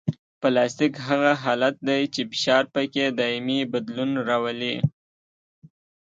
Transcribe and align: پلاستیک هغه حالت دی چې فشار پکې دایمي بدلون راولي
پلاستیک 0.41 0.93
هغه 1.07 1.31
حالت 1.43 1.75
دی 1.87 2.01
چې 2.13 2.21
فشار 2.31 2.63
پکې 2.73 3.03
دایمي 3.19 3.59
بدلون 3.73 4.11
راولي 4.27 4.75